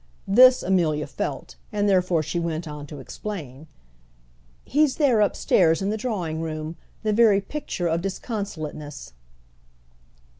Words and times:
This 0.27 0.63
Amelia 0.63 1.05
felt, 1.05 1.57
and 1.71 1.87
therefore 1.87 2.23
she 2.23 2.39
went 2.39 2.67
on 2.67 2.87
to 2.87 2.99
explain. 2.99 3.67
"He's 4.65 4.95
there 4.95 5.21
upstairs 5.21 5.79
in 5.79 5.91
the 5.91 5.95
drawing 5.95 6.41
room, 6.41 6.75
the 7.03 7.13
very 7.13 7.39
picture 7.39 7.85
of 7.85 8.01
disconsolateness." 8.01 9.13